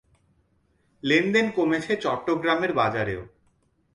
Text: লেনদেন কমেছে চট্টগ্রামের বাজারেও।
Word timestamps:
লেনদেন 1.03 1.47
কমেছে 1.51 1.93
চট্টগ্রামের 1.95 2.71
বাজারেও। 2.73 3.21